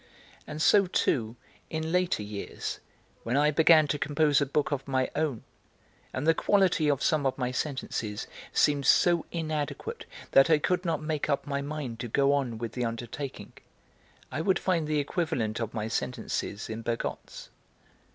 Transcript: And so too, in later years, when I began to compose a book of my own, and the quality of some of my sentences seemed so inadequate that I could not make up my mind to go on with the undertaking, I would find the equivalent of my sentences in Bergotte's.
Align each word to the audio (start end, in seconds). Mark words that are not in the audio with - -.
And 0.47 0.63
so 0.63 0.87
too, 0.87 1.35
in 1.69 1.91
later 1.91 2.23
years, 2.23 2.79
when 3.21 3.37
I 3.37 3.51
began 3.51 3.85
to 3.89 3.99
compose 3.99 4.41
a 4.41 4.47
book 4.47 4.71
of 4.71 4.87
my 4.87 5.11
own, 5.15 5.43
and 6.11 6.25
the 6.25 6.33
quality 6.33 6.89
of 6.89 7.03
some 7.03 7.23
of 7.27 7.37
my 7.37 7.51
sentences 7.51 8.25
seemed 8.51 8.87
so 8.87 9.27
inadequate 9.31 10.05
that 10.31 10.49
I 10.49 10.57
could 10.57 10.85
not 10.85 11.03
make 11.03 11.29
up 11.29 11.45
my 11.45 11.61
mind 11.61 11.99
to 11.99 12.07
go 12.07 12.33
on 12.33 12.57
with 12.57 12.71
the 12.71 12.83
undertaking, 12.83 13.53
I 14.31 14.41
would 14.41 14.57
find 14.57 14.87
the 14.87 14.97
equivalent 14.97 15.59
of 15.59 15.71
my 15.75 15.87
sentences 15.87 16.67
in 16.67 16.81
Bergotte's. 16.81 17.49